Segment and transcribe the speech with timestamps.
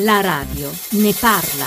[0.00, 1.64] La radio ne parla.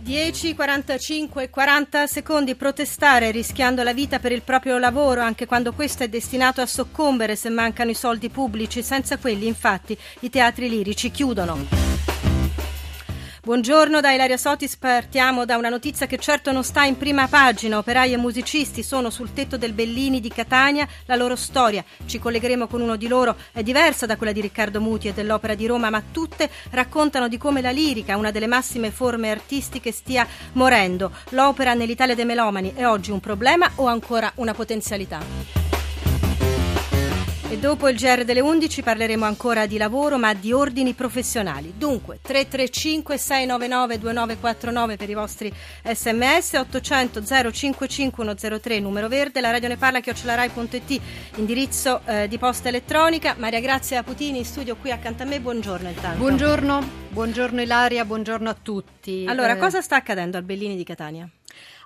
[0.00, 6.04] 10, 45, 40 secondi protestare rischiando la vita per il proprio lavoro anche quando questo
[6.04, 8.82] è destinato a soccombere se mancano i soldi pubblici.
[8.82, 11.83] Senza quelli infatti i teatri lirici chiudono.
[13.44, 17.76] Buongiorno da Ilaria Sotis, partiamo da una notizia che certo non sta in prima pagina.
[17.76, 21.84] Operai e musicisti sono sul tetto del Bellini di Catania, la loro storia.
[22.06, 25.54] Ci collegheremo con uno di loro, è diversa da quella di Riccardo Muti e dell'Opera
[25.54, 30.26] di Roma, ma tutte raccontano di come la lirica, una delle massime forme artistiche, stia
[30.52, 31.10] morendo.
[31.28, 35.63] L'opera nell'Italia dei melomani è oggi un problema o ancora una potenzialità?
[37.54, 41.74] E dopo il GR delle 11 parleremo ancora di lavoro, ma di ordini professionali.
[41.78, 45.52] Dunque, 335 699 2949 per i vostri
[45.84, 51.00] sms, 800 055 103 numero verde, la radio ne parla chiocciolarai.it,
[51.36, 53.36] indirizzo eh, di posta elettronica.
[53.38, 56.18] Maria Grazia Putini in studio qui accanto a me, buongiorno intanto.
[56.18, 59.26] Buongiorno, buongiorno Ilaria, buongiorno a tutti.
[59.28, 59.58] Allora, eh...
[59.58, 61.28] cosa sta accadendo al Bellini di Catania?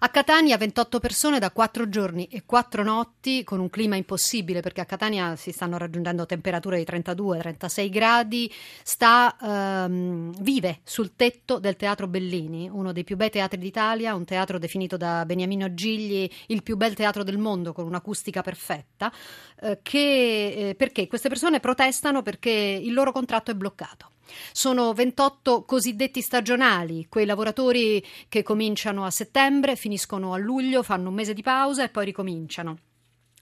[0.01, 4.81] A Catania 28 persone da 4 giorni e 4 notti con un clima impossibile perché
[4.81, 8.53] a Catania si stanno raggiungendo temperature di 32-36 gradi,
[8.85, 14.25] sta, ehm, vive sul tetto del Teatro Bellini, uno dei più bei teatri d'Italia, un
[14.25, 19.13] teatro definito da Beniamino Gigli il più bel teatro del mondo con un'acustica perfetta,
[19.61, 24.11] eh, che, eh, perché queste persone protestano perché il loro contratto è bloccato.
[24.53, 31.15] Sono 28 cosiddetti stagionali, quei lavoratori che cominciano a settembre, finiscono a luglio, fanno un
[31.15, 32.79] mese di pausa e poi ricominciano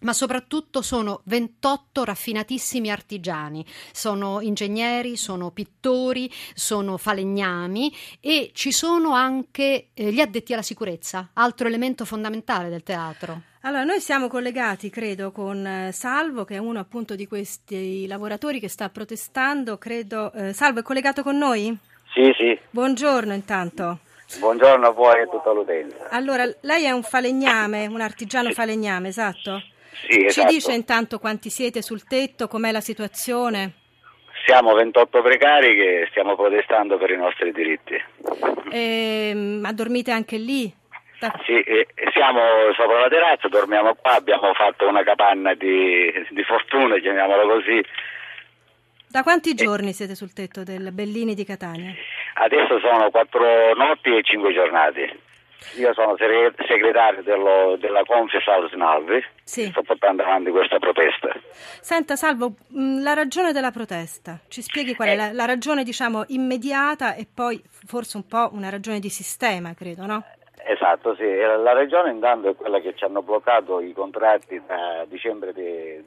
[0.01, 9.13] ma soprattutto sono 28 raffinatissimi artigiani, sono ingegneri, sono pittori, sono falegnami e ci sono
[9.13, 13.43] anche eh, gli addetti alla sicurezza, altro elemento fondamentale del teatro.
[13.67, 18.61] Allora, noi siamo collegati, credo, con eh, Salvo, che è uno appunto di questi lavoratori
[18.61, 19.77] che sta protestando.
[19.77, 20.31] Credo.
[20.35, 21.77] Eh, Salvo, è collegato con noi?
[22.15, 22.57] Sì, sì.
[22.71, 23.99] Buongiorno intanto.
[24.39, 26.11] Buongiorno a voi e a tutta l'utenza.
[26.11, 29.61] Allora, lei è un falegname, un artigiano falegname, esatto?
[30.09, 30.49] Sì, esatto.
[30.49, 33.73] Ci dice intanto quanti siete sul tetto, com'è la situazione?
[34.47, 38.01] Siamo 28 precari che stiamo protestando per i nostri diritti.
[38.71, 40.73] E, ehm, ma dormite anche lì?
[41.45, 41.65] Sì,
[42.13, 42.41] siamo
[42.75, 47.85] sopra la terrazza, dormiamo qua, abbiamo fatto una capanna di, di fortuna, chiamiamola così.
[49.09, 51.95] Da quanti giorni siete sul tetto del Bellini di Catania?
[52.35, 55.21] Adesso sono quattro notti e cinque giornate.
[55.79, 59.67] Io sono segretario dello, della Confes Alsnalvi, sì.
[59.71, 61.35] sto portando avanti questa protesta.
[61.81, 65.17] Senta Salvo, mm, la ragione della protesta, ci spieghi qual è eh.
[65.17, 70.07] la, la, ragione diciamo immediata e poi forse un po' una ragione di sistema, credo,
[70.07, 70.25] no?
[70.69, 71.23] Esatto, sì.
[71.23, 75.53] La regione intanto è quella che ci hanno bloccato i contratti da dicembre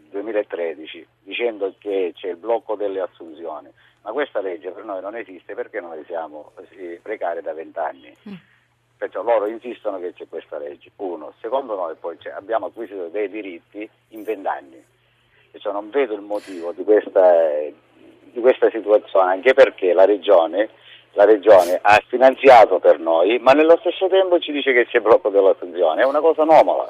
[0.10, 3.70] 2013 dicendo che c'è il blocco delle assunzioni,
[4.02, 6.52] ma questa legge per noi non esiste perché noi siamo
[7.02, 8.14] precari da vent'anni.
[8.28, 8.34] Mm.
[8.98, 10.92] Perciò loro insistono che c'è questa legge.
[10.98, 11.32] Uno.
[11.40, 14.84] Secondo noi poi abbiamo acquisito dei diritti in vent'anni.
[15.52, 17.32] Perciò non vedo il motivo di questa,
[17.62, 20.70] di questa situazione, anche perché la regione
[21.14, 25.30] la Regione ha finanziato per noi, ma nello stesso tempo ci dice che c'è blocco
[25.30, 26.90] dell'attenzione, è una cosa anomala.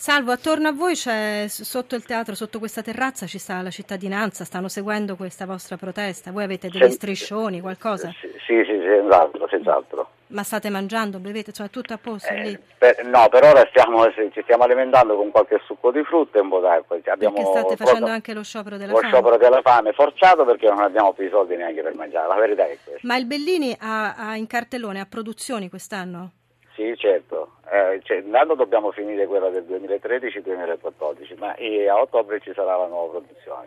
[0.00, 4.44] Salvo, attorno a voi c'è, sotto il teatro, sotto questa terrazza ci sta la cittadinanza,
[4.44, 8.12] stanno seguendo questa vostra protesta, voi avete degli striscioni, qualcosa?
[8.20, 10.10] Sì, sì, sì senz'altro, senz'altro.
[10.28, 14.40] Ma state mangiando, bevete, cioè tutto a posto eh, per, no, per ora stiamo, ci
[14.44, 16.96] stiamo alimentando con qualche succo di frutta e un po' d'acqua.
[17.04, 19.10] Abbiamo perché state facendo anche lo sciopero della lo fame?
[19.10, 22.36] Lo sciopero della fame, forzato perché non abbiamo più i soldi neanche per mangiare, la
[22.36, 23.04] verità è questa.
[23.04, 26.34] Ma il Bellini ha, ha in cartellone, ha produzioni quest'anno?
[26.78, 27.54] Sì, certo.
[27.68, 33.18] Eh, cioè, intanto dobbiamo finire quella del 2013-2014, ma a ottobre ci sarà la nuova
[33.18, 33.66] produzione.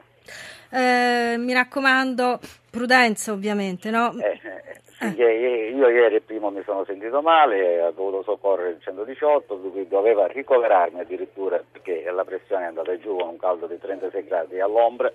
[0.72, 2.40] Eh, mi raccomando,
[2.70, 4.14] prudenza ovviamente, no?
[4.18, 4.40] Eh,
[5.02, 5.72] eh.
[5.74, 11.02] Io ieri primo mi sono sentito male, ho dovuto soccorrere il 118, lui doveva ricoverarmi
[11.02, 15.12] addirittura perché la pressione è andata giù con un caldo di 36 gradi all'ombra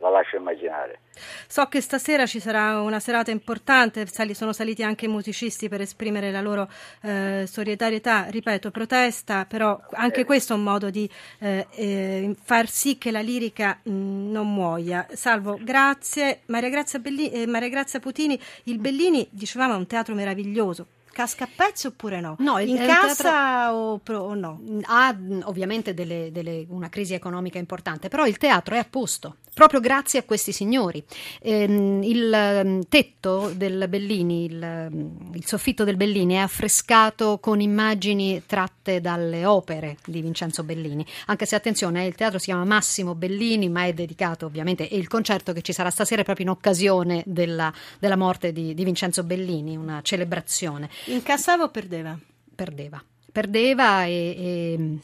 [0.00, 1.00] la lascio immaginare.
[1.46, 6.30] So che stasera ci sarà una serata importante, sono saliti anche i musicisti per esprimere
[6.30, 6.68] la loro
[7.02, 10.24] eh, solidarietà, ripeto, protesta, però anche eh.
[10.24, 11.08] questo è un modo di
[11.40, 13.90] eh, eh, far sì che la lirica mh,
[14.30, 15.06] non muoia.
[15.12, 16.40] Salvo, grazie.
[16.46, 20.86] Maria Grazia, Belli- eh, Maria Grazia Putini, il Bellini, dicevamo, è un teatro meraviglioso,
[21.20, 22.36] casca a pezzi oppure no?
[22.38, 24.60] No, in il cassa teatro- o, pro- o no?
[24.84, 29.80] ha ovviamente delle- delle- una crisi economica importante, però il teatro è a posto, proprio
[29.80, 31.04] grazie a questi signori.
[31.42, 34.88] Ehm, il tetto del Bellini, il,
[35.34, 41.44] il soffitto del Bellini è affrescato con immagini tratte dalle opere di Vincenzo Bellini, anche
[41.44, 45.06] se attenzione, eh, il teatro si chiama Massimo Bellini, ma è dedicato ovviamente, e il
[45.08, 49.22] concerto che ci sarà stasera è proprio in occasione della, della morte di, di Vincenzo
[49.22, 52.18] Bellini, una celebrazione Incassava o perdeva?
[52.60, 53.02] perdeva.
[53.32, 54.98] Perdeva e, e,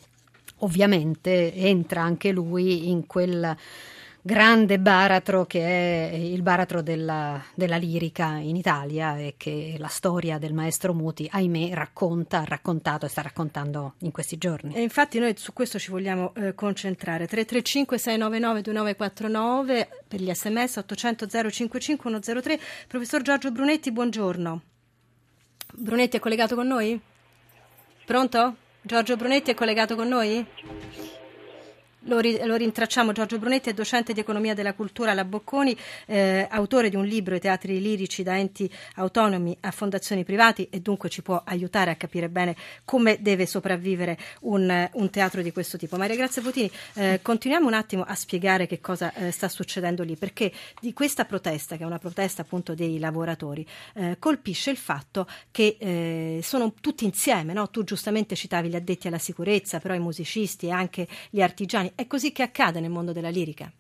[0.59, 3.57] ovviamente entra anche lui in quel
[4.21, 10.37] grande baratro che è il baratro della, della lirica in Italia e che la storia
[10.37, 14.75] del maestro Muti, ahimè, racconta, ha raccontato e sta raccontando in questi giorni.
[14.75, 17.27] E infatti noi su questo ci vogliamo eh, concentrare.
[17.27, 22.61] 335 699 2949 per gli sms 800 055 103.
[22.89, 24.63] Professor Giorgio Brunetti, buongiorno.
[25.73, 27.01] Brunetti è collegato con noi?
[28.05, 28.57] Pronto?
[28.83, 30.47] Giorgio Brunetti è collegato con noi?
[32.07, 35.77] Lo, ri- lo rintracciamo, Giorgio Brunetti è docente di economia della cultura alla Bocconi,
[36.07, 40.79] eh, autore di un libro I teatri lirici da enti autonomi a fondazioni privati e
[40.81, 42.55] dunque ci può aiutare a capire bene
[42.85, 45.97] come deve sopravvivere un, un teatro di questo tipo.
[45.97, 50.15] Maria Grazia Potini, eh, continuiamo un attimo a spiegare che cosa eh, sta succedendo lì,
[50.15, 55.27] perché di questa protesta, che è una protesta appunto dei lavoratori, eh, colpisce il fatto
[55.51, 57.69] che eh, sono tutti insieme, no?
[57.69, 62.07] tu giustamente citavi gli addetti alla sicurezza, però i musicisti e anche gli artigiani, è
[62.07, 63.73] così che accade nel mondo della lirica.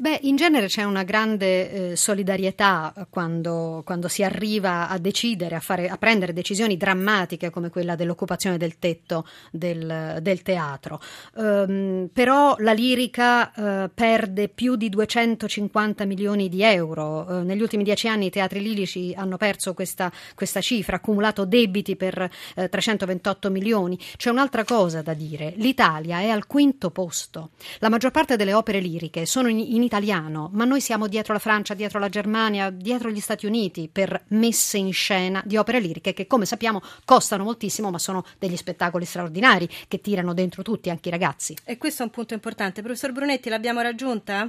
[0.00, 5.60] Beh, in genere c'è una grande eh, solidarietà quando, quando si arriva a decidere, a,
[5.60, 11.00] fare, a prendere decisioni drammatiche come quella dell'occupazione del tetto del, del teatro.
[11.36, 17.40] Ehm, però la lirica eh, perde più di 250 milioni di euro.
[17.40, 21.96] Eh, negli ultimi dieci anni i teatri lirici hanno perso questa, questa cifra, accumulato debiti
[21.96, 23.98] per eh, 328 milioni.
[24.16, 25.54] C'è un'altra cosa da dire.
[25.56, 27.50] L'Italia è al quinto posto.
[27.80, 31.38] La maggior parte delle opere liriche sono in, in italiano, ma noi siamo dietro la
[31.38, 36.12] Francia, dietro la Germania, dietro gli Stati Uniti per messe in scena di opere liriche
[36.12, 41.08] che, come sappiamo, costano moltissimo, ma sono degli spettacoli straordinari che tirano dentro tutti, anche
[41.08, 41.56] i ragazzi.
[41.64, 42.82] E questo è un punto importante.
[42.82, 44.48] Professor Brunetti, l'abbiamo raggiunta?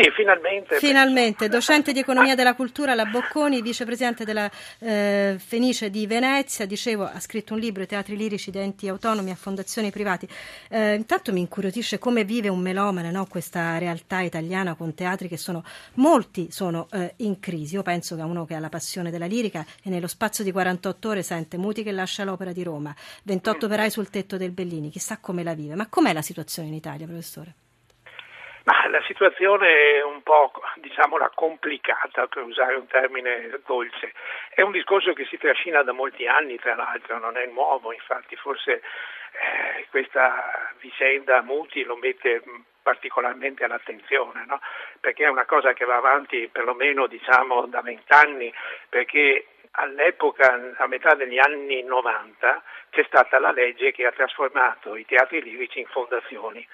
[0.00, 0.78] Sì, finalmente.
[0.78, 4.48] Finalmente, docente di economia della cultura alla Bocconi, vicepresidente della
[4.78, 9.32] eh, Fenice di Venezia, dicevo, ha scritto un libro, I teatri lirici di enti autonomi
[9.32, 10.28] a fondazioni privati.
[10.70, 13.26] Eh, intanto mi incuriosisce come vive un melomane no?
[13.26, 15.64] questa realtà italiana con teatri che sono,
[15.94, 17.74] molti sono eh, in crisi.
[17.74, 21.08] Io penso che uno che ha la passione della lirica e nello spazio di 48
[21.08, 22.94] ore sente Muti che lascia l'opera di Roma,
[23.24, 25.74] 28 operai sul tetto del Bellini, chissà come la vive.
[25.74, 27.54] Ma com'è la situazione in Italia, professore?
[28.68, 34.12] Ma la situazione è un po', diciamola, complicata, per usare un termine dolce.
[34.50, 38.36] È un discorso che si trascina da molti anni, tra l'altro, non è nuovo, infatti
[38.36, 38.82] forse
[39.32, 44.60] eh, questa vicenda Muti lo mette mh, particolarmente all'attenzione, no?
[45.00, 48.52] perché è una cosa che va avanti perlomeno diciamo, da vent'anni,
[48.90, 55.06] perché all'epoca, a metà degli anni 90, c'è stata la legge che ha trasformato i
[55.06, 56.66] teatri lirici in fondazioni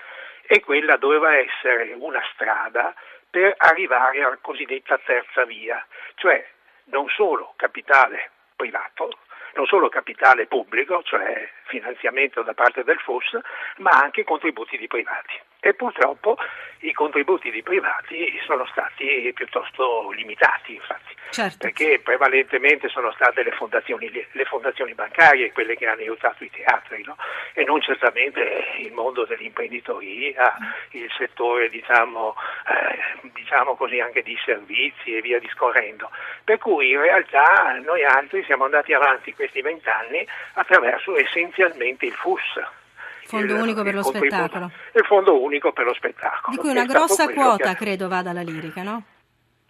[0.46, 2.94] e quella doveva essere una strada
[3.30, 6.46] per arrivare alla cosiddetta terza via, cioè
[6.84, 9.18] non solo capitale privato,
[9.54, 13.38] non solo capitale pubblico, cioè finanziamento da parte del FUS,
[13.78, 15.40] ma anche contributi di privati.
[15.66, 16.36] E purtroppo
[16.80, 21.56] i contributi di privati sono stati piuttosto limitati, infatti, Certo.
[21.56, 27.02] perché prevalentemente sono state le fondazioni, le fondazioni bancarie quelle che hanno aiutato i teatri,
[27.04, 27.16] no?
[27.54, 30.54] e non certamente il mondo dell'imprenditoria,
[30.90, 32.36] il settore diciamo,
[32.68, 36.10] eh, diciamo così anche di servizi e via discorrendo.
[36.44, 42.82] Per cui in realtà noi altri siamo andati avanti questi vent'anni attraverso essenzialmente il FUS.
[43.26, 44.70] Fondo il- unico per lo spettacolo.
[44.92, 46.54] Il fondo unico per lo spettacolo.
[46.54, 49.02] Di cui una grossa quota, credo, vada alla lirica, no?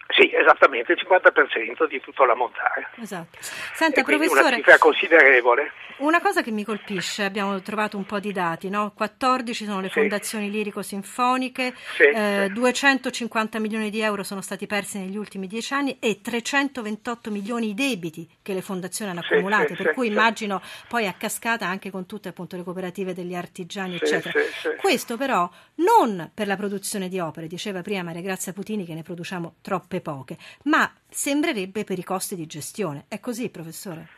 [0.09, 2.89] Sì, esattamente, il 50% di tutto l'ammontare.
[3.01, 3.39] Esatto.
[3.41, 5.73] Senta, E quindi una professore, cifra considerevole.
[5.99, 8.93] una cosa che mi colpisce, abbiamo trovato un po' di dati, no?
[8.95, 9.95] 14 sono le Sì.
[9.95, 12.53] fondazioni lirico-sinfoniche, Sì, eh, sì.
[12.53, 17.75] 250 milioni di euro sono stati persi negli ultimi dieci anni e 328 milioni i
[17.75, 22.07] debiti che le fondazioni hanno accumulato, sì, per cui immagino poi a cascata anche con
[22.07, 24.39] tutte appunto le cooperative degli artigiani, eccetera.
[24.81, 29.03] Questo però non per la produzione di opere, diceva prima Maria Grazia Putini che ne
[29.03, 33.07] produciamo troppe poche, ma sembrerebbe per i costi di gestione.
[33.09, 34.09] È così, professore?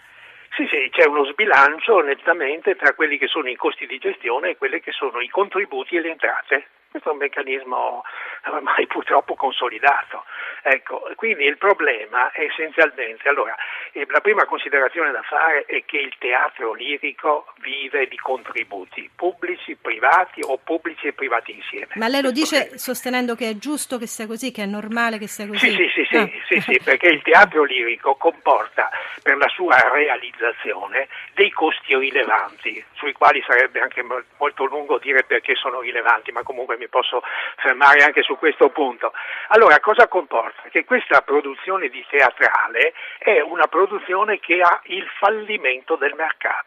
[0.57, 4.57] Sì, sì, c'è uno sbilancio nettamente tra quelli che sono i costi di gestione e
[4.57, 6.67] quelli che sono i contributi e le entrate.
[6.97, 8.03] Questo è un meccanismo
[8.47, 10.25] ormai purtroppo consolidato.
[10.63, 13.55] Ecco, quindi il problema è essenzialmente, allora,
[13.93, 19.77] eh, la prima considerazione da fare è che il teatro lirico vive di contributi pubblici,
[19.77, 21.93] privati o pubblici e privati insieme.
[21.97, 25.29] Ma lei lo dice sostenendo che è giusto che sia così, che è normale che
[25.29, 25.71] sia così?
[25.71, 26.31] Sì, sì, sì, ah.
[26.49, 28.89] sì, sì, perché il teatro lirico comporta
[29.23, 34.03] per la sua realizzazione dei costi rilevanti, sui quali sarebbe anche
[34.39, 37.23] molto lungo dire perché sono rilevanti, ma comunque mi posso
[37.57, 39.13] fermare anche su questo punto.
[39.49, 40.63] Allora, cosa comporta?
[40.71, 46.66] Che questa produzione di teatrale è una produzione che ha il fallimento del mercato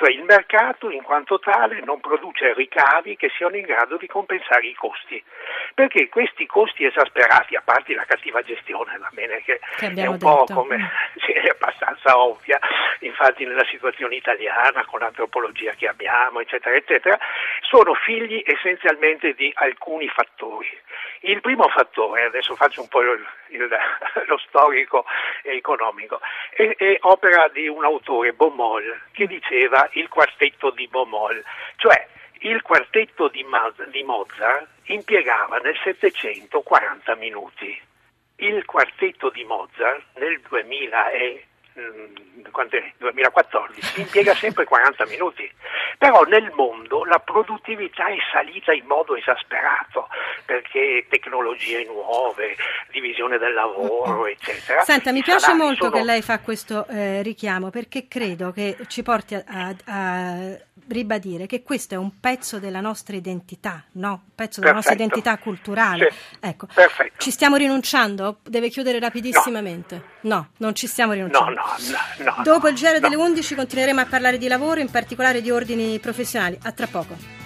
[0.00, 4.66] cioè il mercato in quanto tale non produce ricavi che siano in grado di compensare
[4.66, 5.22] i costi,
[5.74, 10.16] perché questi costi esasperati, a parte la cattiva gestione, va bene che, che è un
[10.16, 10.44] detto.
[10.46, 10.90] po' come
[11.20, 12.58] sì, è abbastanza ovvia,
[13.00, 17.18] infatti nella situazione italiana con l'antropologia che abbiamo, eccetera, eccetera,
[17.60, 20.78] sono figli essenzialmente di alcuni fattori.
[21.22, 23.68] Il primo fattore, adesso faccio un po' il, il,
[24.26, 25.04] lo storico
[25.42, 31.42] e economico, è, è, opera di un autore, Baumol, che diceva il quartetto di Baumol,
[31.76, 32.06] cioè
[32.40, 33.44] il quartetto di,
[33.90, 37.78] di Mozart impiegava nel Settecento 40 minuti.
[38.36, 41.44] Il quartetto di Mozart nel 2000 e
[42.98, 45.50] 2014 impiega sempre 40 minuti,
[46.00, 50.08] però nel mondo la produttività è salita in modo esasperato
[50.46, 52.56] perché tecnologie nuove,
[52.90, 54.82] divisione del lavoro, eccetera.
[54.82, 55.96] Senta, mi piace molto sono...
[55.96, 60.56] che lei fa questo eh, richiamo perché credo che ci porti a, a, a,
[60.88, 64.22] ribadire che questo è un pezzo della nostra identità, no?
[64.24, 64.94] Un pezzo della Perfetto.
[64.94, 66.10] nostra identità culturale.
[66.10, 66.36] Sì.
[66.40, 66.66] Ecco.
[66.72, 67.14] Perfetto.
[67.18, 68.38] Ci stiamo rinunciando?
[68.42, 70.02] Deve chiudere rapidissimamente?
[70.22, 71.60] No, no non ci stiamo rinunciando.
[71.60, 72.42] No, no.
[72.42, 76.58] Dopo il giro delle 11 continueremo a parlare di lavoro, in particolare di ordini professionali.
[76.62, 77.39] A tra poco.